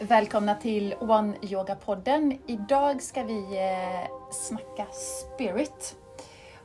[0.00, 2.38] Välkomna till One Yoga-podden.
[2.46, 5.96] Idag ska vi eh, snacka spirit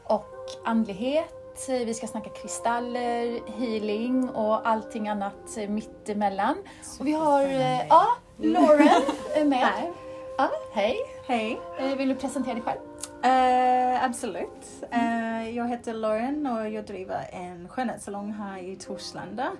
[0.03, 0.25] och
[0.65, 1.65] andlighet.
[1.67, 6.57] Vi ska snacka kristaller, healing och allting annat mittemellan.
[6.99, 9.01] Och vi har eh, ja, Lauren
[9.49, 9.57] med.
[9.67, 9.91] Hej.
[10.37, 10.97] Ja, hej.
[11.27, 11.59] Hej.
[11.79, 12.79] Eh, Vill du presentera dig själv?
[13.23, 14.83] Eh, absolut.
[14.91, 19.51] Eh, jag heter Lauren och jag driver en skönhetssalong här i Torslanda.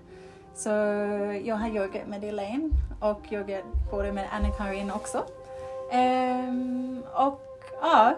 [0.55, 0.69] Så
[1.43, 5.23] jag har yogat med Elaine och yogat både med Anna-Karin också.
[5.93, 7.41] Um, och
[7.81, 8.15] ja,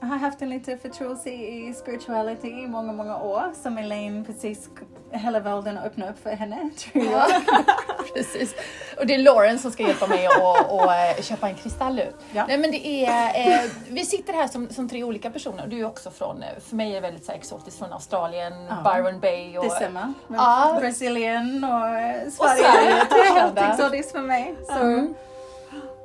[0.00, 4.68] jag har haft en liten förtroelse i spirituality i många, många år som Elaine precis
[5.12, 7.26] hela världen öppnade upp för henne, tror jag.
[8.14, 8.54] Precis.
[8.98, 12.16] Och det är Lauren som ska hjälpa mig att och, eh, köpa en kristall ut.
[12.32, 12.44] Ja.
[12.48, 15.66] Nej, men det är, eh, vi sitter här som, som tre olika personer.
[15.66, 18.52] Du är också från, eh, för mig är det väldigt så här, exotiskt, från Australien,
[18.68, 18.94] Ja.
[18.94, 19.58] Byron Bay.
[19.58, 20.12] Och, Det stämmer.
[20.28, 20.76] Ja.
[20.80, 22.62] Brasilien och eh, Sverige.
[22.62, 24.54] Sverige, det är helt exotiskt för mig.
[24.66, 24.78] Så.
[24.78, 25.14] Mm.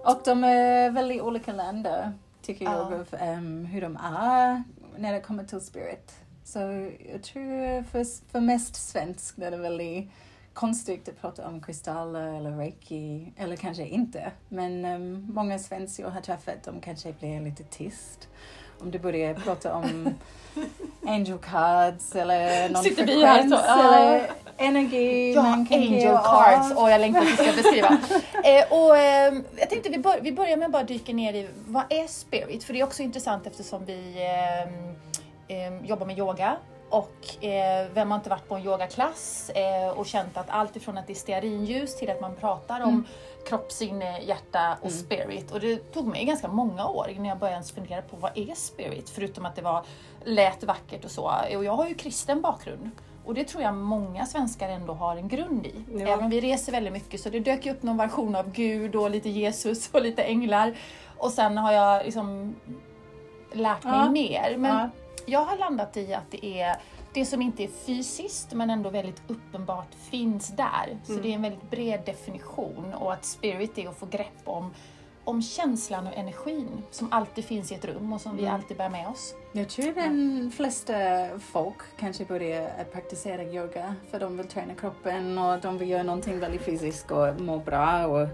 [0.04, 2.12] Och de är väldigt olika länder,
[2.46, 2.72] tycker Ja.
[2.92, 4.64] jag, av ehm, hur de är
[4.98, 6.16] när det kommer till spirit.
[6.44, 6.60] Så
[7.14, 10.10] jag tror för, för mest svensk är det väldigt
[10.54, 14.32] konstigt att prata om kristaller eller reiki, eller kanske inte.
[14.50, 18.28] Men ehm, många svenskar jag har träffat, de kanske blir lite tyst
[18.80, 20.10] om du börjar prata om
[21.08, 23.96] angel cards eller någon Sitter vi här frekvens så, ja.
[23.96, 25.34] eller energi.
[25.34, 26.72] Ja, man kan angel ge cards.
[26.76, 27.88] Och jag längtar du ska beskriva.
[28.44, 31.48] eh, och, eh, jag tänkte vi, bör, vi börjar med att bara dyka ner i
[31.68, 32.64] vad är spirit?
[32.64, 34.16] För det är också intressant eftersom vi
[35.48, 36.56] eh, eh, jobbar med yoga.
[36.90, 40.98] Och eh, vem har inte varit på en yogaklass eh, och känt att allt ifrån
[40.98, 43.06] att det är stearinljus till att man pratar om Mm.
[43.48, 45.00] kropp, sinne, hjärta och Mm.
[45.00, 45.52] spirit.
[45.52, 49.10] Och det tog mig ganska många år innan jag började fundera på vad är spirit?
[49.10, 49.86] Förutom att det var
[50.24, 51.32] lät vackert och så.
[51.56, 52.92] Och jag har ju kristen bakgrund.
[53.26, 55.74] Och det tror jag många svenskar ändå har en grund i.
[55.94, 56.00] Ja.
[56.08, 58.96] Även om vi reser väldigt mycket så det dök ju upp någon version av Gud
[58.96, 60.76] och lite Jesus och lite änglar.
[61.18, 62.56] Och sen har jag liksom
[63.54, 64.10] lärt mig Ja.
[64.10, 64.56] mer.
[64.58, 64.90] Men Ja.
[65.26, 66.76] jag har landat i att det är
[67.14, 70.98] det som inte är fysiskt men ändå väldigt uppenbart finns där.
[71.04, 71.24] Så Mm.
[71.24, 74.74] det är en väldigt bred definition och att spirit är att få grepp om,
[75.26, 78.56] om känslan och energin som alltid finns i ett rum och som vi Mm.
[78.56, 79.36] alltid bär med oss.
[79.52, 80.94] Jag tror de flesta
[81.40, 86.04] folk kanske börjar att praktisera yoga för de vill träna kroppen och de vill göra
[86.04, 88.28] någonting väldigt fysiskt och må bra och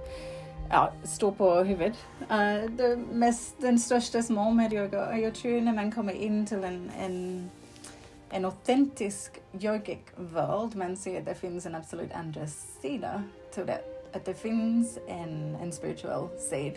[0.69, 1.97] ja, stå på huvudet.
[2.21, 6.63] Uh, det mest, den största mål med yoga, jag tror när man kommer in till
[6.63, 7.49] en, en,
[8.29, 9.31] en autentisk
[9.61, 12.47] yogic värld, man ser att det finns en absolut andra
[12.81, 13.79] sida till det.
[14.13, 16.75] Att det finns en, en spiritual sida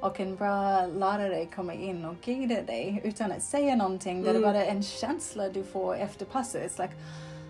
[0.00, 4.22] och en bra lärare kommer in och guidar dig utan att säga någonting.
[4.22, 4.42] Det är Mm.
[4.52, 6.72] bara en känsla du får efter passet.
[6.72, 6.94] It's like,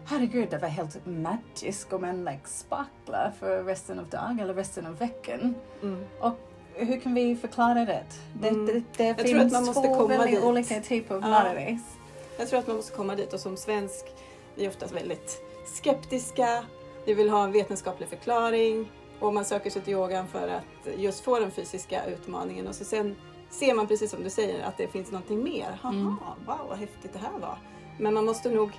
[0.06, 4.86] herregud, det var helt magiskt och man like sparklar för resten av dagen eller resten
[4.86, 5.54] av veckan.
[5.82, 6.04] Mm.
[6.20, 6.32] Och
[6.74, 8.02] hur kan vi förklara det?
[8.40, 8.66] Det, Mm.
[8.66, 10.44] det, det Jag finns två väldigt dit.
[10.44, 11.28] olika typer av Ja.
[11.28, 11.78] lärare.
[12.38, 14.04] Jag tror att man måste komma dit och som svensk,
[14.54, 15.42] vi är oftast väldigt
[15.74, 16.64] skeptiska.
[17.06, 21.20] Vi vill ha en vetenskaplig förklaring och man söker sig till yogan för att just
[21.24, 23.16] få den fysiska utmaningen och så sen
[23.50, 25.78] ser man precis som du säger att det finns någonting mer.
[25.82, 26.16] Haha, Mm.
[26.46, 27.58] wow vad häftigt det här var.
[27.98, 28.70] Men man måste nog,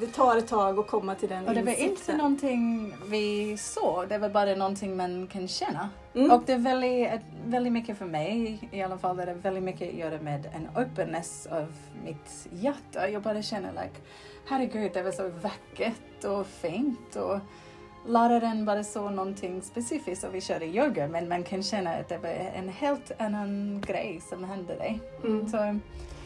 [0.00, 1.90] det tar ett tag att komma till den Och det var insikten.
[1.90, 5.88] inte någonting vi såg, det var bara någonting man kan känna.
[6.14, 6.30] Mm.
[6.30, 9.88] Och det är väldigt, väldigt mycket för mig i alla fall, det är väldigt mycket
[9.88, 11.72] att göra med en openness av
[12.04, 13.08] mitt hjärta.
[13.08, 14.00] Jag bara känner like,
[14.48, 17.38] herregud det var så vackert och fint och
[18.06, 22.18] läraren bara såg någonting specifikt och vi körde yoga men man kan känna att det
[22.18, 25.00] var en helt annan grej som hände dig.
[25.24, 25.48] Mm.
[25.48, 25.78] Så,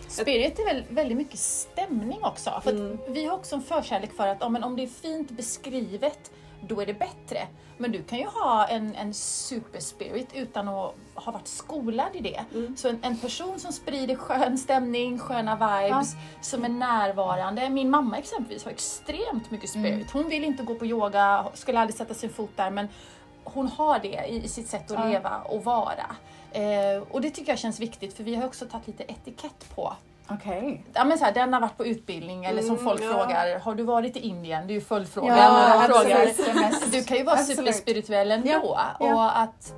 [0.08, 2.60] Spirit är väl väldigt mycket stämning också.
[2.64, 2.98] För att Mm.
[3.08, 6.30] Vi har också en förkärlek för att ja, om det är fint beskrivet,
[6.68, 7.46] då är det bättre.
[7.78, 12.44] Men du kan ju ha en, en superspirit utan att ha varit skolad i det.
[12.54, 12.76] Mm.
[12.76, 17.68] Så en, en person som sprider skön stämning, sköna vibes, som är närvarande.
[17.70, 19.94] Min mamma exempelvis har extremt mycket spirit.
[19.94, 20.06] Mm.
[20.12, 22.88] Hon vill inte gå på yoga, skulle aldrig sätta sin fot där, men
[23.44, 25.04] hon har det i, i sitt sätt att Ja.
[25.04, 26.16] leva och vara.
[26.52, 29.92] Eh, och det tycker jag känns viktigt för vi har också tagit lite etikett på
[30.30, 30.84] Okej.
[30.92, 33.12] Ja, men så här, den har varit på utbildning eller som Mm, folk ja.
[33.12, 34.66] frågar, har du varit i Indien?
[34.66, 35.38] Det är ju följdfrågan.
[35.38, 36.90] Ja, frågar.
[36.92, 37.58] Du kan ju vara Absolut.
[37.58, 38.48] superspirituell ändå.
[38.48, 39.14] Ja, ja.
[39.14, 39.74] Och att,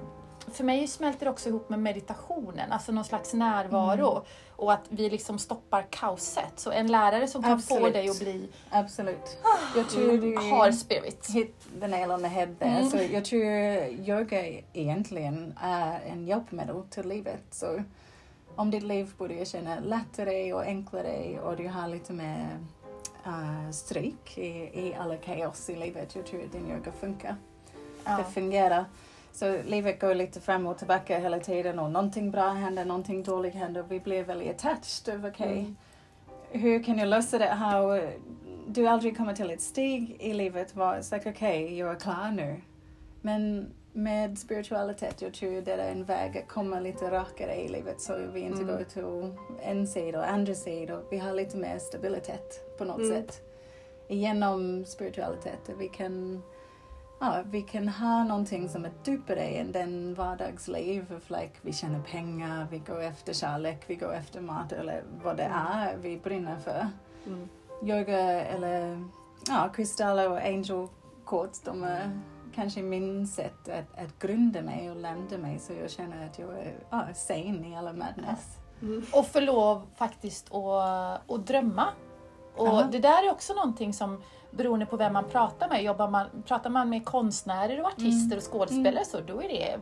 [0.52, 4.10] för mig smälter det också ihop med meditationen, alltså någon slags närvaro.
[4.10, 4.22] Mm.
[4.56, 6.52] Och att vi liksom stoppar kaoset.
[6.56, 7.92] Så en lärare som kan få Absolut.
[7.94, 9.38] dig att bli, Absolut.
[9.76, 11.30] Jag tror du har spirit.
[11.34, 12.66] hit the nail on the head där.
[12.78, 12.90] Mm.
[12.90, 13.42] Så jag tror
[14.08, 17.42] yoga egentligen är en hjälpmedel till livet.
[17.50, 17.82] Så
[18.56, 22.58] om ditt liv börjar känna lättare och enklare och du har lite mer
[23.26, 24.48] uh, stryk i,
[24.86, 27.36] i alla kaos i livet, jag tror att din yoga funkar.
[28.04, 28.16] Ja.
[28.16, 28.84] Det fungerar.
[29.32, 33.54] Så livet går lite fram och tillbaka hela tiden och någonting bra händer, någonting dåligt
[33.54, 33.84] händer.
[33.88, 35.76] Vi blir väldigt attached av okej, Mm.
[36.50, 38.12] hur kan jag lösa det här?
[38.66, 42.30] Du aldrig kommer till ett steg i livet var it's like okej, jag är klar
[42.30, 42.60] nu.
[43.20, 48.00] Men med spiritualitet, jag tror det är en väg att komma lite rakare i livet
[48.00, 48.76] så vi inte Mm.
[48.76, 52.98] går till en sida och andra sida och vi har lite mer stabilitet på något
[52.98, 53.10] Mm.
[53.10, 53.42] sätt.
[54.08, 56.42] Genom spiritualitet, vi kan
[57.24, 61.14] Ja, vi kan ha någonting som är djupare än den vardagsliv.
[61.16, 65.36] Of like, vi tjänar pengar, vi går efter kärlek, vi går efter mat eller vad
[65.36, 66.86] det är vi brinner för.
[67.26, 67.48] Mm.
[67.82, 69.04] Yoga eller
[69.48, 70.88] ja, kristaller och angel
[71.26, 72.20] quotes, de är
[72.54, 76.58] kanske min sätt att, att grunda mig och landa mig så jag känner att jag
[76.58, 78.56] är ja, sane i alla madness.
[78.82, 79.04] Mm.
[79.12, 81.88] Och få lov faktiskt att, att drömma.
[82.56, 82.88] Och Ja.
[82.92, 86.70] det där är också någonting som beroende på vem man pratar med, jobbar man, pratar
[86.70, 89.78] man med konstnärer och artister och skådespelare så då är det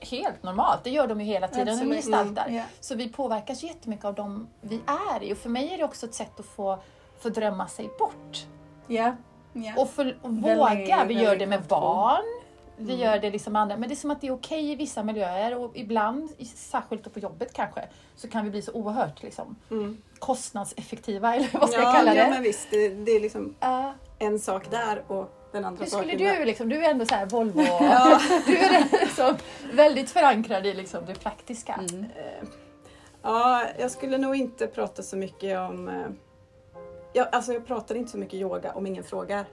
[0.00, 0.84] helt normalt.
[0.84, 1.96] Det gör de ju hela tiden när de Absolut.
[1.96, 2.48] gestaltar.
[2.50, 2.62] Ja.
[2.80, 4.80] Så vi påverkas jättemycket av dem vi
[5.14, 6.78] är i och för mig är det också ett sätt att få,
[7.18, 8.46] få drömma sig bort.
[8.86, 9.16] Ja.
[9.52, 9.72] Ja.
[9.76, 11.04] Och, för, och våga.
[11.08, 12.22] Vi gör det med barn.
[12.76, 13.06] Vi Mm.
[13.06, 13.76] gör det liksom andra.
[13.76, 17.18] Men det är som att det är okej i vissa miljöer och ibland, särskilt på
[17.20, 19.96] jobbet kanske, så kan vi bli så oerhört liksom, Mm.
[20.18, 22.20] kostnadseffektiva eller vad ska ja, jag kalla det?
[22.20, 22.70] Ja, men visst.
[22.70, 23.92] Det, det är liksom Ja.
[24.18, 26.46] en sak där och den andra hur skulle du där.
[26.46, 28.20] liksom, du är ändå så här Volvo, Ja.
[28.46, 29.36] du är liksom
[29.72, 31.80] väldigt förankrad i liksom det praktiska.
[31.90, 32.02] Mm.
[32.04, 32.48] Eh,
[33.24, 35.88] Ja, jag skulle nog inte prata så mycket om...
[35.88, 35.94] eh,
[37.12, 39.44] Jag, alltså jag pratar inte så mycket yoga om ingen frågar.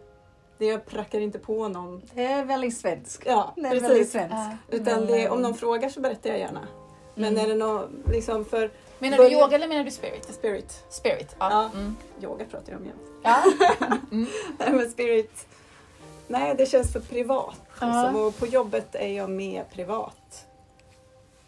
[0.57, 2.01] Det jag prackar inte på någon.
[2.13, 3.23] Det är väldigt svenskt.
[3.25, 4.11] Ja, Det är väldigt precis.
[4.11, 4.33] svenskt.
[4.35, 4.57] Ja.
[4.77, 6.67] Utan det, om någon frågar så berättar jag gärna.
[7.15, 7.45] Men Mm.
[7.45, 10.33] är det någon, liksom för Menar du Börja- yoga eller menar du spirit?
[10.33, 11.47] spirit, Spirit, ja.
[11.73, 11.79] Ja.
[11.79, 11.95] Mm.
[12.23, 13.01] yoga pratar jag om jämt.
[13.23, 13.43] ja.
[14.59, 15.47] Nej men spirit,
[16.27, 17.55] nej det känns för privat.
[17.81, 17.87] Ja.
[18.03, 18.21] Liksom.
[18.25, 20.45] Och på jobbet är jag mer privat.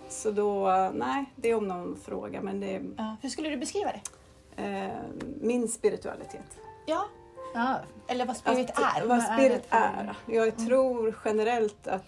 [0.10, 3.16] Så då, nej, det är om någon frågar men det ja.
[3.22, 4.02] Hur skulle du beskriva det?
[4.62, 4.90] Eh,
[5.42, 6.58] min spiritualitet.
[6.86, 7.06] Ja,
[7.54, 7.75] Ja.
[8.08, 9.00] eller vad spirit Att- är.
[9.00, 10.16] Vad Vad är spirit för- är.
[10.28, 12.04] Jag tror generellt att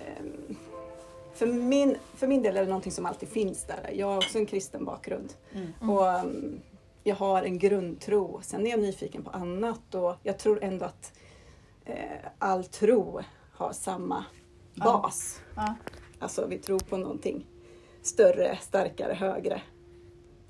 [0.00, 0.56] ehm,
[1.34, 3.90] för min, för min del är det någonting som alltid finns där.
[3.94, 5.32] Jag har också en kristen bakgrund.
[5.52, 5.72] Mm.
[5.80, 5.90] Mm.
[5.90, 6.60] Och ehm,
[7.04, 8.40] jag har en grundtro.
[8.42, 11.12] Sen är jag nyfiken på annat och jag tror ändå att
[11.84, 11.96] eh,
[12.38, 13.20] all tro
[13.52, 14.24] har samma
[14.74, 14.84] Ja.
[14.84, 15.40] bas.
[15.56, 15.74] Ja.
[16.18, 17.46] Alltså vi tror på någonting
[18.02, 19.62] större, starkare, högre.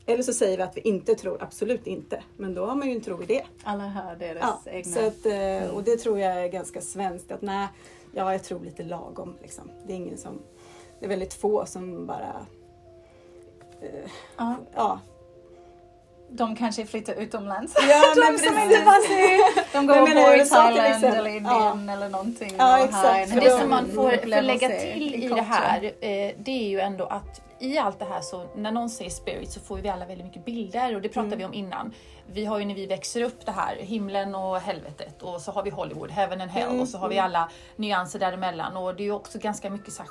[0.06, 2.23] Eller så säger vi att vi inte tror, absolut inte.
[2.37, 3.43] Men då har man ju en tro i det.
[3.64, 4.93] Alla har deras Ja, egna...
[4.97, 7.32] så att, eh, och det tror jag är ganska svenskt.
[7.32, 7.69] Att nej,
[8.14, 9.35] ja, jag tror lite lagom.
[9.43, 9.70] Liksom.
[9.87, 10.38] Det är ingen som...
[10.99, 12.47] Det är väldigt få som bara...
[13.82, 14.55] Eh, ja.
[14.75, 15.00] ja.
[16.32, 17.75] De kanske flyttar utomlands.
[17.88, 18.70] ja, De men som precis.
[18.73, 19.73] inte passar.
[19.73, 22.55] De går Men och bor i Thailand eller Indien eller någonting.
[22.58, 23.29] Ja, exakt.
[23.29, 26.50] För Men de- det som man får, får lägga till i det här, eh, det
[26.50, 29.77] är ju ändå att i allt det här så när någon säger spirit så får
[29.77, 31.39] vi alla väldigt mycket bilder och det pratade Mm.
[31.39, 31.93] vi om innan.
[32.27, 35.62] Vi har ju när vi växer upp det här, himlen och helvetet och så har
[35.62, 37.25] vi Hollywood, heaven and hell Mm, och så har vi mm.
[37.25, 40.11] alla nyanser däremellan och det är ju också ganska mycket så här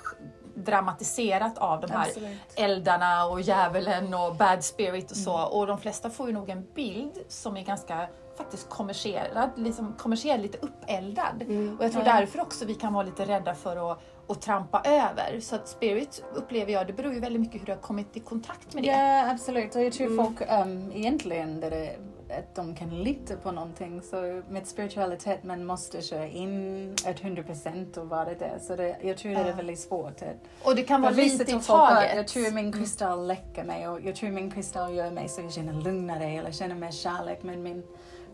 [0.56, 2.38] dramatiserat av de här Absolut.
[2.56, 5.38] eldarna och djävulen och bad spirit och så.
[5.38, 5.50] Mm.
[5.50, 8.08] Och de flesta får ju nog en bild som är ganska
[8.38, 11.42] faktiskt kommersiell, liksom kommersiell lite uppeldad.
[11.42, 11.78] Mm.
[11.78, 15.40] Och jag tror därför också vi kan vara lite rädda för att, att trampa över.
[15.40, 18.20] Så att spirit upplever jag, det beror ju väldigt mycket hur du har kommit i
[18.20, 18.88] kontakt med det.
[18.90, 19.76] Ja, absolut.
[19.76, 20.26] Och jag tror Mm.
[20.26, 21.98] folk um, egentligen det är,
[22.40, 24.02] att de kan lita på någonting.
[24.02, 28.60] Så med spiritualitet man måste köra in ett 100% och vara det.
[28.62, 29.56] Så det, jag tror det är Ja.
[29.56, 30.22] väldigt svårt.
[30.22, 32.16] Att, Och det kan vara lite i taget.
[32.16, 35.54] jag tror min kristall läcker mig och jag tror min kristall gör mig så jag
[35.54, 37.40] känner lugnare eller känner mer kärlek.
[37.44, 37.84] Men min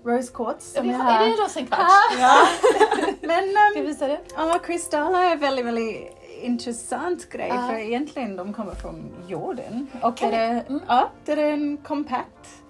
[0.05, 1.83] rose quartz Är som det, jag är det en rosenkvarts?
[2.19, 2.47] Ja.
[4.07, 4.33] Visa det?
[4.35, 7.67] ja, kristaller är väldigt, väldigt intressant grej Ja.
[7.67, 9.87] för egentligen de kommer från jorden.
[10.01, 10.81] Och det är, mm.
[10.87, 12.63] ja, det är en kompakt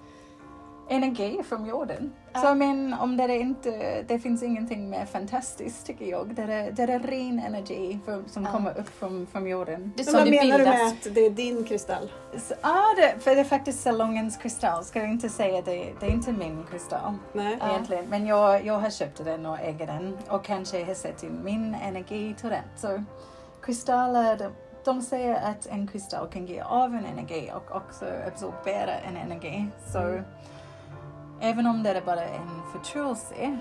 [0.88, 2.12] energi från jorden.
[2.32, 2.40] Ja.
[2.40, 6.34] Så men om det är inte, det finns ingenting mer fantastiskt tycker jag.
[6.34, 8.50] Det är, det är ren energi för, som Ja.
[8.52, 9.92] kommer upp från, från jorden.
[9.96, 12.12] Det vad det menar du med att det är din kristall?
[12.38, 14.84] Så, ah, det, för det är faktiskt salongens kristall.
[14.84, 17.14] Ska jag inte säga det, det är inte min kristall.
[17.32, 17.56] Nej.
[17.60, 17.70] Ja.
[17.70, 18.04] egentligen.
[18.08, 21.74] Men jag, jag har köpt den och äger den och kanske har sett in min
[21.74, 22.62] energi till den.
[22.76, 23.04] Så
[23.62, 24.50] kristaller, de,
[24.84, 29.66] de säger att en kristall kan ge av en energi och också absorbera en energi.
[29.92, 30.24] Så Mm.
[31.40, 33.58] Även om det är bara en förtroelse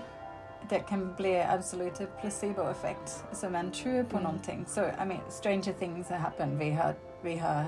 [0.69, 3.23] det kan bli absolut en placeboeffekt.
[3.31, 4.23] Så man tror på Mm.
[4.23, 4.65] någonting.
[4.67, 6.57] Så I mean, stranger things have happened.
[6.57, 7.63] Vi har, vi har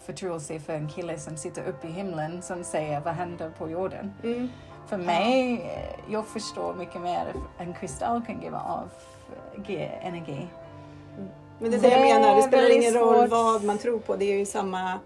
[0.00, 4.12] förtroelse för en kille som sitter uppe i himlen som säger vad händer på jorden.
[4.24, 4.48] Mm.
[4.86, 7.26] För mig, eh, jag förstår mycket mer
[7.58, 8.88] en kristall kan ge av,
[9.66, 10.48] ge energi.
[11.18, 11.28] Mm.
[11.58, 14.16] Men det är det jag menar, det spelar ingen roll vad man tror på.
[14.16, 14.98] Det är ju samma...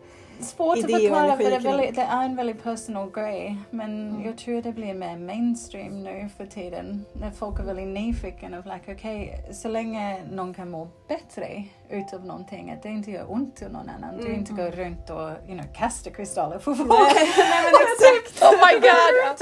[0.43, 3.57] Svårt att idé förklara för det är, väldigt, det är en väldigt personal grej.
[3.71, 4.27] Men Mm.
[4.27, 7.05] jag tror det blir mer mainstream nu för tiden.
[7.13, 12.27] När folk är väldigt nyfikna och like, okej, så länge någon kan må bättre utav
[12.27, 14.17] någonting, att det inte gör ont till någon annan.
[14.19, 14.39] Du Mm.
[14.39, 16.89] inte går runt och you know, kastar kristaller på folk.
[16.91, 18.43] Nej men exakt!
[18.43, 19.37] Oh my god!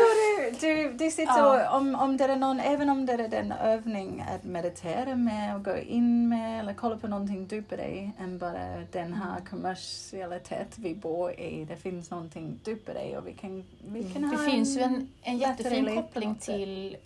[0.61, 1.71] Du, du, du sitter Ja.
[1.71, 5.57] och, om, om det är någon, även om det är den övning att meditera med
[5.57, 10.79] och gå in med eller kolla på någonting djupare i än bara den här kommersialitet
[10.79, 11.65] vi bor i.
[11.65, 15.39] Det finns någonting djupare och vi kan, vi kan Det ha finns ju en, en
[15.39, 16.97] jättefin koppling till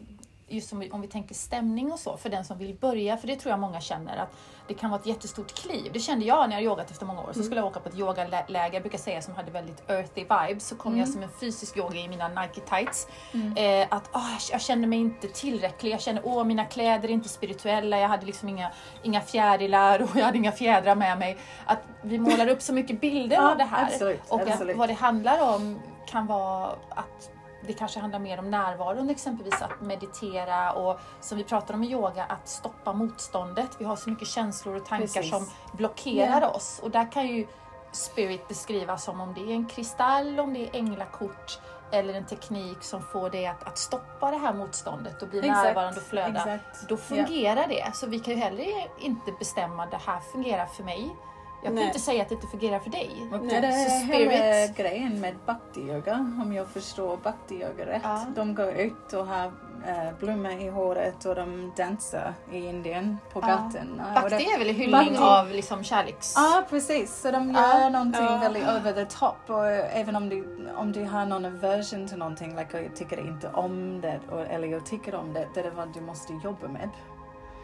[0.48, 3.26] just om vi, om vi tänker stämning och så, för den som vill börja, för
[3.26, 4.32] det tror jag många känner att
[4.68, 5.90] det kan vara ett jättestort kliv.
[5.92, 7.32] Det kände jag när jag yogat efter många år.
[7.32, 10.68] Så skulle jag åka på ett yogaläger, jag brukar säga som hade väldigt earthy vibes,
[10.68, 13.08] så kom jag som en fysisk yoga i mina Nike tights.
[13.56, 14.20] Eh, att ah,
[14.50, 18.26] jag- kände mig inte tillräcklig, jag kände åh mina kläder är inte spirituella, jag hade
[18.26, 18.70] liksom inga,
[19.02, 21.36] inga fjärilar och jag hade inga fjädrar med mig.
[21.66, 23.84] Att vi målar upp så mycket bilder Ja, av det här.
[23.84, 24.76] absolut, och att absolut.
[24.76, 27.30] vad det handlar om kan vara att
[27.66, 31.92] det kanske handlar mer om närvaron, exempelvis att meditera och som vi pratar om i
[31.92, 33.70] yoga, att stoppa motståndet.
[33.78, 35.30] Vi har så mycket känslor och tankar Precis.
[35.30, 36.48] som blockerar Ja.
[36.48, 37.46] oss och där kan ju
[37.92, 41.58] spirit beskrivas som om det är en kristall, om det är änglakort
[41.92, 45.64] eller en teknik som får det att, att stoppa det här motståndet och bli Exakt,
[45.64, 46.28] närvarande och flöda.
[46.38, 46.88] exakt.
[46.88, 47.90] Då fungerar det.
[47.94, 48.66] Så vi kan ju heller
[48.98, 51.16] inte bestämma det här fungerar för mig.
[51.64, 51.86] Jag kan Nej.
[51.86, 53.10] inte säga att det inte fungerar för dig.
[53.32, 58.00] Och Nej, det är så hela spirit- grejen med bhakti-yoga, om jag förstår bhakti-yoga rätt.
[58.04, 58.24] Ja.
[58.36, 59.44] De går ut och har
[59.86, 63.46] eh, blommor i håret och de dansar i Indien på Ja.
[63.46, 64.04] gatorna.
[64.14, 65.18] Bhakti det- är väl hyllning Bhakti.
[65.18, 66.32] av liksom kärleks...
[66.36, 67.20] Ja, precis.
[67.20, 67.88] Så de gör Ja.
[67.88, 68.36] någonting Ja.
[68.38, 69.36] väldigt over the top.
[69.50, 73.48] Och även om du, om du har någon aversion till någonting, like jag tycker inte
[73.48, 76.88] om det, eller jag tycker om det, det är vad du måste jobba med.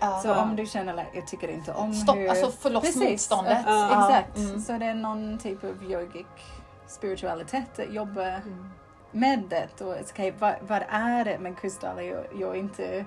[0.00, 0.21] Ja.
[0.23, 2.28] Så om du känner att jag tycker inte om Stopp, hur...
[2.28, 2.69] alltså
[3.11, 3.59] motståndet.
[3.59, 4.09] att- Ja.
[4.11, 4.37] Exakt.
[4.37, 4.61] Mm.
[4.61, 6.26] Så det är någon typ av yogic
[6.87, 8.71] spiritualitet att jobba Mm.
[9.11, 9.80] med det.
[9.85, 13.04] Och, okay, vad, vad är det med kristaller jag, jag inte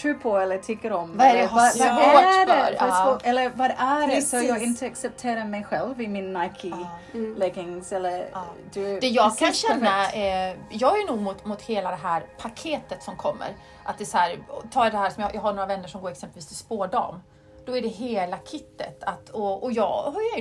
[0.00, 1.16] tror på eller tycker om?
[1.16, 2.72] Vad är det Eller jag har vad, svårt vad är för?
[2.72, 3.18] det för Ja.
[3.22, 4.48] Eller vad är det så Precis.
[4.48, 6.88] jag inte accepterar mig själv i min Nike Ja.
[7.14, 7.34] Mm.
[7.36, 8.44] leggings eller Ja.
[8.72, 13.02] du, Det jag kan känna, eh, jag är nog mot, mot hela det här paketet
[13.02, 13.48] som kommer.
[13.84, 14.38] Att det är så här,
[14.72, 17.22] ta det här som jag, jag har några vänner som går exempelvis till spårdam.
[17.66, 19.02] Då är det hela kittet.
[19.04, 19.80] Att, och, och ju,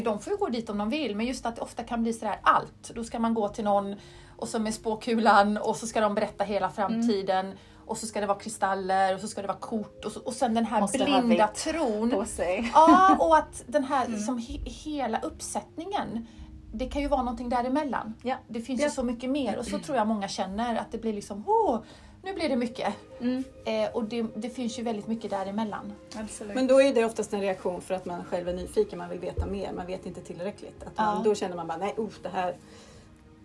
[0.04, 2.14] de får ju gå dit om de vill, men just att det ofta kan bli
[2.14, 2.92] sådär allt.
[2.96, 3.96] Då ska man gå till någon
[4.38, 7.58] och så med spåkulan och så ska de berätta hela framtiden.
[7.86, 10.34] Och så ska det vara kristaller och så ska det vara kort och, så, och
[10.34, 12.10] sen den här Måste blinda tron.
[12.12, 12.72] på sig.
[12.74, 16.28] Ja, och att den här liksom, he, hela uppsättningen,
[16.74, 18.14] det kan ju vara någonting däremellan.
[18.24, 18.36] Ja.
[18.48, 18.88] Det finns Ja.
[18.88, 21.80] ju så mycket mer och så tror jag många känner att det blir liksom, åh,
[22.24, 22.94] nu blir det mycket.
[23.22, 25.94] Mm, Eh, och det, det finns ju väldigt mycket däremellan.
[26.16, 26.56] absolut.
[26.56, 29.20] Men då är det oftast en reaktion för att man själv är nyfiken, man vill
[29.20, 30.84] veta mer, man vet inte tillräckligt.
[30.84, 31.22] Att man, Ja.
[31.24, 32.56] Då känner man bara, nej usch, det här,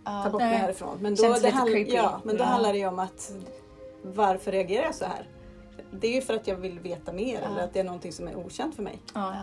[0.05, 0.51] ta bort Nej.
[0.51, 0.99] mig härifrån.
[1.01, 1.93] Men då, Känns det handl- creepy.
[1.95, 2.47] ja, men då Ja.
[2.49, 3.33] handlar det ju om att
[4.03, 5.29] varför reagerar jag så här?
[5.91, 7.49] Det är ju för att jag vill veta mer Ja.
[7.49, 8.99] eller att det är någonting som är okänt för mig.
[9.15, 9.35] ja.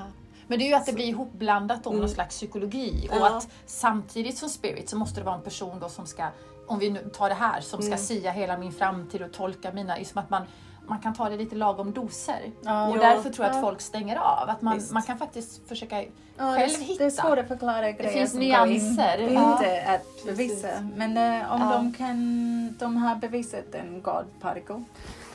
[0.47, 1.99] Men det är ju att det blir ihopblandat med Mm.
[1.99, 5.89] någon slags psykologi och att samtidigt som spirit så måste det vara en person då
[5.89, 6.27] som ska,
[6.67, 7.99] om vi nu tar det här, som ska Mm.
[7.99, 10.41] sia hela min framtid och tolka mina, liksom att man,
[10.87, 12.51] man kan ta det lite lagom doser.
[12.61, 12.89] Ja.
[12.89, 13.61] Och därför tror jag att Ja.
[13.61, 14.49] folk stänger av.
[14.49, 14.91] Att man, Visst.
[14.91, 16.01] man kan faktiskt försöka
[16.37, 17.03] Ja, själv det, hitta.
[17.03, 19.17] Det är svårt att förklara grejer finns som nyanser.
[19.17, 19.51] går in, Ja.
[19.51, 20.67] inte att bevisa.
[20.67, 20.81] Precis.
[20.95, 21.71] Men eh, om Ja.
[21.73, 24.83] de kan, de har bevisat en God particle.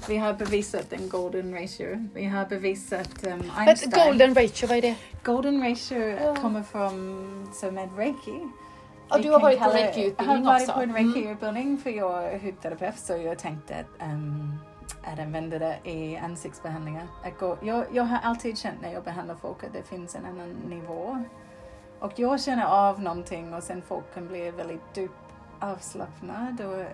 [0.08, 2.08] Vi har bevisat en golden ratio.
[2.14, 4.06] Vi har bevisat um, Einstein.
[4.06, 4.94] golden ratio, vad är det?
[5.24, 6.36] Golden ratio Ja.
[6.36, 8.32] kommer från så med reiki.
[9.16, 10.72] Vi du har varit på reiki-utbildning Jag har varit också.
[10.72, 11.14] på en Mm.
[11.14, 14.58] reiki-utbildning för jag är hudterapeut så jag tänkte att, um,
[15.04, 17.06] att använda det i ansiktsbehandlingar.
[17.24, 20.24] Att gå, jag, jag har alltid känt när jag behandlar folk att det finns en
[20.24, 21.24] annan nivå.
[21.98, 25.14] Och jag känner av någonting och sen folk kan bli väldigt djupt
[25.60, 26.66] avslappnade.
[26.66, 26.84] Och,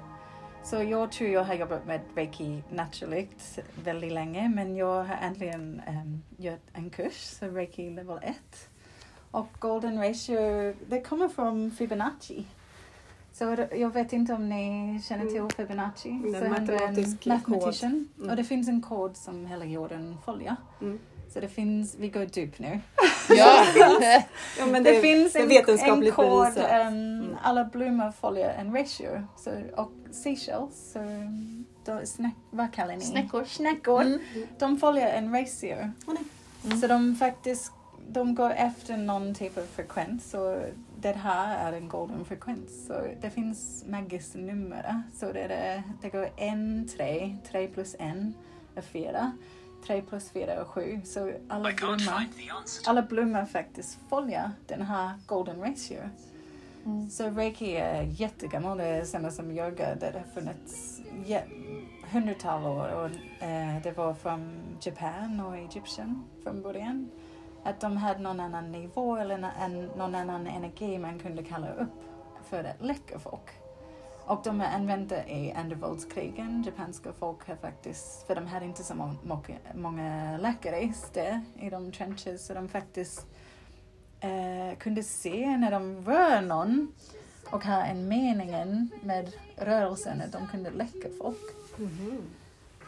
[0.63, 5.83] så jag tror jag har jobbat med reiki naturligt väldigt länge men jag har äntligen
[5.89, 8.37] um, gjort en kurs, så reiki level 1.
[9.31, 12.47] Och golden ratio, det kommer från Fibonacci.
[13.39, 15.51] Så jag vet inte om ni känner till Mm.
[15.51, 16.21] Fibonacci.
[16.23, 17.33] Så en var matematisk kod.
[17.33, 18.09] mathematician.
[18.19, 18.31] Mm.
[18.31, 20.57] Och det finns en kod som hela jorden följer.
[20.81, 20.99] Mm.
[21.33, 22.81] Så det finns, vi går djup nu.
[23.29, 23.65] Ja.
[24.59, 29.23] Ja, men Det, det, finns det en, en kod, um, alla blommor följer en ratio.
[29.37, 30.99] Så, och seashells, så,
[31.85, 33.05] då, snack, vad kallar ni?
[33.05, 33.45] Snäckor.
[33.45, 34.03] Snäckor.
[34.03, 34.21] Mm.
[34.59, 35.77] De följer en ratio.
[35.77, 36.81] Mm.
[36.81, 37.73] Så de faktiskt
[38.09, 40.57] de går efter någon typ av frekvens och
[41.13, 42.87] det här är en golden frekvens.
[42.87, 45.03] Så det finns magiska nummer.
[45.15, 48.35] Så det, är, det går en, tre, tre plus en
[48.75, 49.33] är fyra.
[49.87, 51.01] 3 plus 4 och 7.
[51.05, 52.25] Så alla blommor,
[52.87, 56.01] alla blommor faktiskt följer den här golden ratio.
[56.85, 57.11] Mm.
[57.11, 61.41] Så reiki är jättegammal, det är samma som yoga det har funnits ja,
[62.11, 67.09] hundratal år och eh, det var från Japan och Egypten från början.
[67.67, 72.03] Att de hade någon annan nivå eller en, någon annan energi man kunde kalla upp
[72.45, 73.51] för att läcka folk.
[74.27, 76.63] Och de använde i andra världskrigen.
[76.67, 81.71] Japanska folk har faktiskt, för de hade inte så må- många, många läkare där i
[81.71, 83.27] de trenches, så de faktiskt
[84.21, 86.93] eh, kunde se när de rör någon
[87.51, 88.51] och ha en mening
[89.03, 91.43] med rörelsen, att de kunde läcka folk.
[91.77, 92.23] Mhm.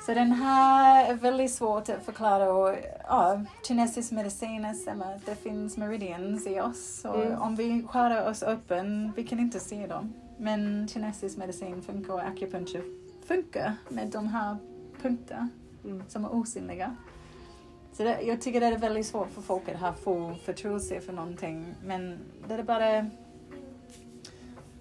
[0.06, 2.76] Så den här är väldigt svårt att förklara och
[3.08, 5.04] ja, kinesisk medicin är samma.
[5.26, 7.42] Det finns meridians i oss och Mm.
[7.42, 10.12] om vi skär oss öppen, vi kan inte se dem.
[10.38, 12.84] Men kinesisk medicin funkar och akupunktur
[13.26, 14.56] funkar med de här
[15.02, 15.48] punkterna
[15.84, 16.02] Mm.
[16.08, 16.96] som är osynliga.
[17.92, 21.12] Så det, jag tycker det är väldigt svårt för folk att ha full förtroende för
[21.12, 21.74] någonting.
[21.84, 23.06] Men det är bara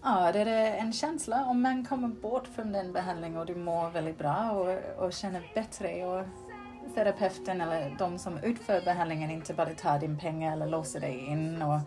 [0.10, 3.90] Ja, det är en känsla om man kommer bort från den behandlingen och du mår
[3.90, 6.26] väldigt bra och, och känner bättre och
[6.96, 11.62] terapeuten eller de som utför behandlingen inte bara tar din pengar eller låser dig in
[11.62, 11.80] och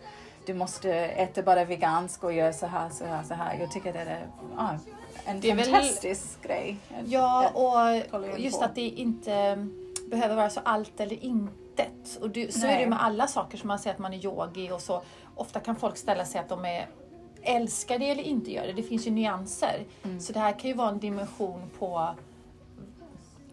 [0.46, 3.56] du måste äta bara vegansk och göra så här, så här, så här.
[3.60, 4.78] Jag tycker det är ja,
[5.24, 6.76] en Det är väl- fantastisk grej.
[7.06, 9.66] Ja, och just att det inte
[10.06, 12.18] behöver vara så allt eller intet.
[12.20, 12.84] Och du, så är Nej.
[12.84, 15.02] det med alla saker som man säger att man är yogi och så.
[15.34, 16.86] Ofta kan folk ställa sig att de är
[17.42, 18.72] älskar det eller inte gör det.
[18.72, 19.84] Det finns ju nyanser.
[20.02, 20.20] Mm.
[20.20, 21.98] Så det här kan ju vara en dimension på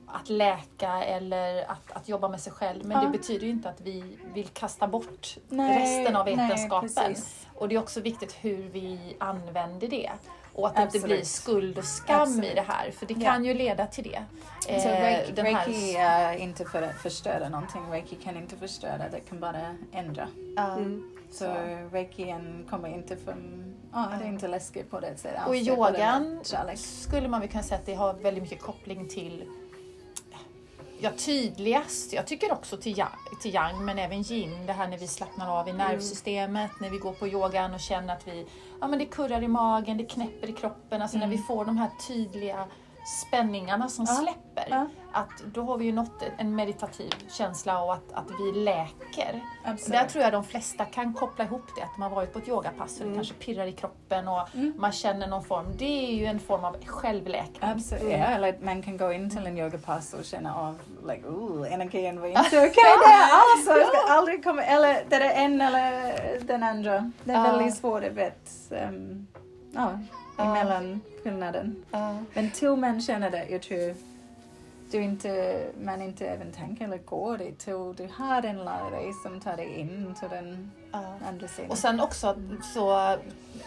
[0.07, 2.85] att läka eller att, att jobba med sig själv.
[2.85, 3.03] Men Ja.
[3.03, 6.89] det betyder ju inte att vi vill kasta bort Nej, resten av nej, vetenskapen.
[6.95, 7.47] precis.
[7.55, 10.11] och det är också viktigt hur vi använder det.
[10.53, 12.51] Och att det inte blir skuld och skam Absolut.
[12.51, 12.91] i det här.
[12.91, 14.23] För det kan ju leda till det.
[14.59, 17.81] Så Eh, reiki, den här- reiki är inte för att förstöra någonting.
[17.91, 20.27] Reiki kan inte förstöra, det kan bara ändra.
[20.55, 20.73] Ja.
[20.73, 21.11] Mm.
[21.31, 21.53] Så
[21.91, 23.63] reikien kommer inte från...
[23.97, 25.47] Ja, det är inte läskigt på det sättet.
[25.47, 26.39] Och i bara yogan
[26.75, 29.45] skulle man väl kunna säga att det har väldigt mycket koppling till
[30.99, 32.13] Ja, tydligast.
[32.13, 33.09] Jag tycker också till yang,
[33.41, 34.65] till yang, men även yin.
[34.65, 38.13] Det här när vi slappnar av i nervsystemet, när vi går på yogan och känner
[38.13, 38.47] att vi,
[38.81, 41.01] ja men det kurrar i magen, det knäpper i kroppen.
[41.01, 42.65] Alltså när vi får de här tydliga
[43.07, 44.67] spänningarna som släpper.
[44.69, 44.87] ja.
[45.11, 49.43] Att då har vi ju nått en meditativ känsla och att, att vi läker.
[49.65, 49.91] Absolut.
[49.91, 52.99] Där tror jag de flesta kan koppla ihop det, att man varit på ett yogapass
[53.01, 55.65] och det kanske pirrar i kroppen och man känner någon form.
[55.77, 57.71] Det är ju en form av självläkning.
[57.71, 58.03] Absolut.
[58.03, 58.19] Mm.
[58.19, 62.21] Ja, eller man kan gå in till en yogapass och känna av like, ooh, energin
[62.21, 62.71] var inte okej
[63.05, 63.67] där alls.
[63.67, 66.13] Jag ska aldrig komma, eller det är en eller
[66.47, 67.11] den andra.
[67.23, 69.27] Det är väldigt svårt att veta um,
[69.73, 69.99] ja,
[70.37, 71.75] emellan skillnaden.
[72.33, 73.95] Men till man känner det, jag tror
[74.91, 77.59] du inte, man inte även tänker eller går dit.
[77.59, 81.63] Till du har en lärare som tar dig in till den Ja.
[81.69, 82.35] Och sen också
[82.73, 83.15] så,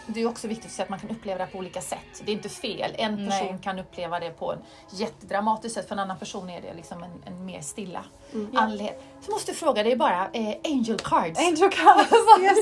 [0.07, 2.21] det är också viktigt att att man kan uppleva det på olika sätt.
[2.25, 2.95] Det är inte fel.
[2.97, 3.59] En person Nej.
[3.63, 4.59] kan uppleva det på en
[4.91, 8.57] jättedramatisk sätt, för en annan person är det liksom en, en mer stilla Mm.
[8.57, 9.03] andlighet.
[9.21, 11.39] Så måste jag fråga dig bara, eh, angel cards.
[11.39, 12.11] Angel cards!
[12.41, 12.57] yes.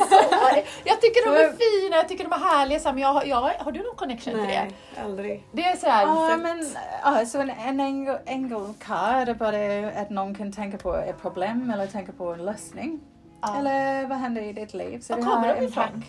[0.84, 1.50] jag tycker de är
[1.84, 2.80] fina, jag tycker de är härliga.
[2.84, 4.48] Men jag, har- jag, har- du någon connection till det?
[4.48, 5.44] Nej, aldrig.
[5.52, 6.66] Det är så här, Ja, men
[7.04, 11.72] ja, så en, en engel, engelcard är bara att någon kan tänka på ett problem
[11.74, 13.00] eller tänka på en lösning.
[13.42, 13.56] Ja.
[13.58, 15.00] Eller vad händer i ditt liv?
[15.00, 16.04] Så Var kommer har de en ifrån?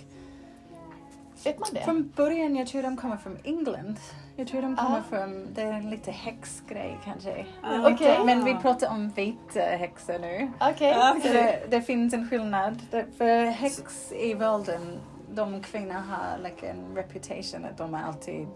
[1.45, 1.81] vet man det?
[1.81, 3.97] Från början, jag tror de kommer från England.
[4.37, 5.03] Jag tror de kommer Ah.
[5.09, 7.47] från, det är en lite häxgrej kanske.
[7.63, 8.19] Ah, Lite, okej.
[8.27, 10.51] Men vi pratar om vita häxor nu.
[10.61, 10.91] Okej.
[10.91, 11.17] Ja.
[11.23, 12.79] Så det, det finns en skillnad.
[13.19, 14.99] För häx i världen,
[15.33, 18.47] de kvinnor har like en reputation att de alltid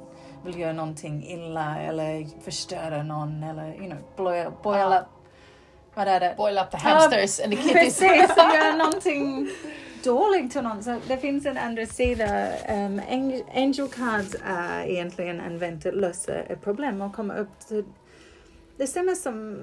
[0.45, 4.99] vill göra någonting illa eller förstöra någon eller you know, boil, boil Ja.
[5.01, 5.07] up.
[5.95, 6.35] Vad är det?
[6.37, 8.01] Boil up the hamsters and the kitties.
[8.01, 9.49] Precis, gör någonting
[10.05, 10.83] dåligt till någon.
[10.83, 12.49] Så det finns en andra sida.
[12.69, 13.01] Um,
[13.55, 17.85] angel, cards är egentligen använt att lösa ett problem och komma upp till...
[18.77, 19.59] Det stämmer som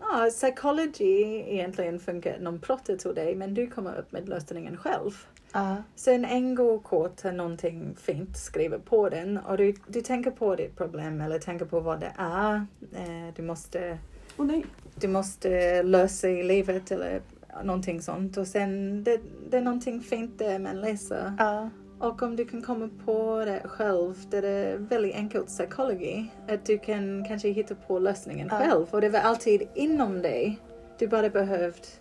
[0.00, 2.38] ja, psychology egentligen funkar.
[2.38, 5.26] Någon pratar till dig men du kommer upp med lösningen själv.
[5.52, 5.76] Ja.
[5.96, 10.76] Så en engokort har någonting fint skrivet på den och du, du tänker på ditt
[10.76, 12.54] problem eller tänker på vad det är.
[12.94, 13.98] Eh, du måste
[14.38, 14.64] Åh nej.
[15.00, 17.20] du måste lösa i livet eller
[17.64, 18.36] någonting sånt.
[18.36, 19.20] Och sen det,
[19.50, 21.32] det är någonting fint där man läser.
[21.38, 21.70] Ja.
[22.00, 26.30] Och om du kan komma på det själv, det är väldigt enkelt psykologi.
[26.48, 28.58] Att du kan kanske hitta på lösningen Ja.
[28.58, 28.86] själv.
[28.90, 30.58] Och det var alltid inom dig.
[30.98, 32.00] Du bara behövt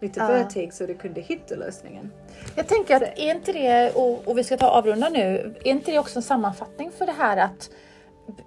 [0.00, 0.26] lite Ja.
[0.26, 2.10] verktyg så du kunde hitta lösningen.
[2.56, 5.90] Jag tänker att är inte det, och, och vi ska ta avrunda nu, är inte
[5.90, 7.70] det också en sammanfattning för det här att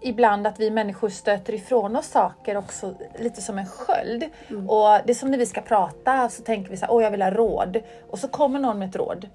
[0.01, 4.23] ibland att vi människor stöter ifrån oss saker också lite som en sköld.
[4.49, 4.69] Mm.
[4.69, 7.11] Och det är som när vi ska prata så tänker vi så här, åh jag
[7.11, 7.81] vill ha råd.
[8.09, 9.29] Och så kommer någon med ett råd.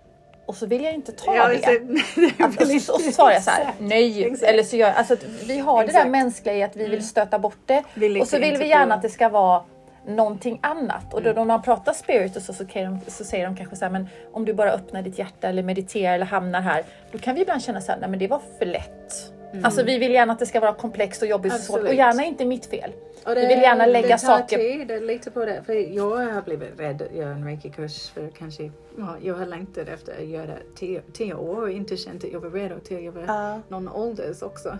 [0.46, 1.58] Och så vill jag inte ta Ja, det.
[1.64, 3.80] så- Att, och, så, och så svarar jag så här, Exakt.
[3.80, 4.24] nej.
[4.24, 4.42] Exakt.
[4.52, 6.10] Eller så gör, alltså, vi har det där Exakt.
[6.10, 7.82] mänskliga i att vi vill stöta bort det.
[7.94, 9.62] Vill och så vill vi gärna att det ska vara
[10.06, 11.14] någonting annat.
[11.14, 13.84] Och då när man pratar spirit och så, så, de, så säger de kanske så
[13.84, 16.84] här, men om du bara öppnar ditt hjärta eller mediterar eller hamnar här.
[17.12, 19.32] Då kan vi ibland känna så här, nej men det var för lätt.
[19.64, 21.74] Alltså vi vill gärna att det ska vara komplext och jobbigt och svårt.
[21.74, 21.98] Och Absolut.
[21.98, 22.92] gärna inte mitt fel.
[23.26, 25.62] Och Vi vill gärna lägga det saker- Tid, lita på det.
[25.66, 29.88] För jag har blivit rädd att göra en reiki-kurs för kanske, ja, jag har längtat
[29.88, 33.12] efter att göra tio, tio år och inte känt att jag var redo till jag
[33.12, 33.60] var Ja.
[33.68, 34.78] någon ålders också.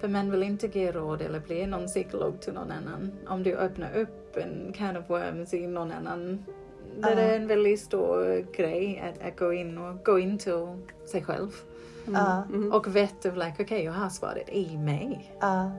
[0.00, 3.12] För man vill inte ge råd eller bli någon psykolog till någon annan.
[3.28, 6.44] Om du öppnar upp en can of worms i någon annan.
[6.96, 7.18] Det Ja.
[7.20, 10.66] är en väldigt stor grej att, att gå in och gå in till
[11.06, 11.48] sig själv.
[12.12, 12.44] Ja.
[12.52, 12.72] Mm.
[12.72, 15.34] Och veta, like, okej jag har svaret i mig.
[15.40, 15.72] Ja.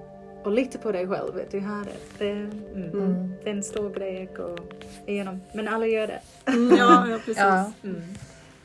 [0.44, 2.26] Och lita på dig själv, du har det.
[2.26, 2.62] Det, mm,
[2.94, 3.34] Mm.
[3.44, 4.56] det är en stor grej att gå
[5.06, 5.42] igenom.
[5.54, 6.20] Men alla gör det.
[6.52, 7.38] Mm, ja, ja, precis.
[7.38, 7.72] Ja.
[7.84, 8.02] Mm.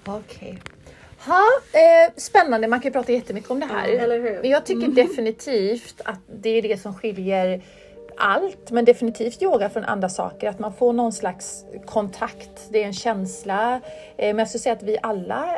[0.06, 0.58] Okej.
[1.26, 3.88] Ha, eh, spännande, man kan ju prata jättemycket om det här.
[3.88, 4.40] Eller hur?
[4.40, 7.62] Men jag tycker definitivt att det är det som skiljer
[8.20, 10.48] allt, men definitivt yoga från andra saker.
[10.48, 13.80] Att man får någon slags kontakt, det är en känsla.
[14.16, 15.56] Eh, men jag skulle säga att vi alla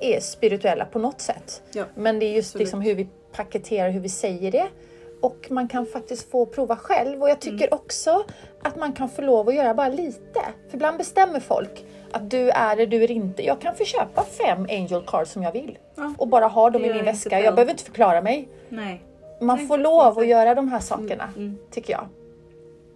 [0.00, 1.62] är spirituella på något sätt.
[1.72, 1.84] Ja.
[1.94, 4.66] Men det är just liksom hur vi paketerar, hur vi säger det.
[5.22, 7.22] Och man kan faktiskt få prova själv.
[7.22, 8.24] Och jag tycker också
[8.62, 10.40] att man kan få lov att göra bara lite.
[10.68, 13.42] För ibland bestämmer folk att du är det, du är inte.
[13.42, 15.78] Jag kan få köpa fem angel cards som jag vill.
[15.94, 16.14] Ja.
[16.18, 17.40] Och bara ha dem i min väska.
[17.40, 18.48] Jag behöver inte förklara mig.
[18.68, 19.02] Nej.
[19.42, 21.58] Man får lov att göra de här sakerna, Mm.
[21.70, 22.08] tycker jag.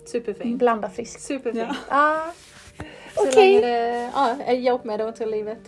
[0.04, 0.58] Superfint.
[0.58, 1.20] Blanda friskt.
[1.22, 1.68] Superfint.
[1.88, 1.96] Ja.
[1.98, 2.20] Ah.
[3.16, 5.58] Okej, länge det ja, är hjälpmedel till livet.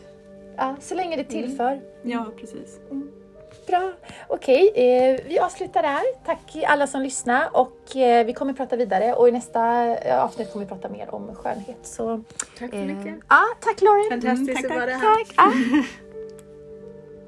[0.57, 1.81] ah, så länge det tillför.
[2.03, 2.79] ja, precis.
[3.67, 3.93] Bra.
[4.29, 6.01] Okej, eh, vi avslutar där.
[6.27, 10.53] Tack alla som lyssnar och eh, vi kommer prata vidare och i nästa eh, avsnitt
[10.53, 11.79] kommer vi prata mer om skönhet.
[11.83, 12.21] Så,
[12.59, 13.15] Tack så eh, mycket.
[13.29, 14.21] ah, tack Lauren.
[14.21, 15.15] Fantastiskt tack, att vara här.
[15.17, 15.33] Tack.
[15.37, 15.51] Ah.